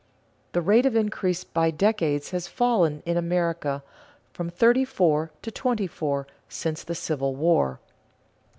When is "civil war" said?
6.95-7.79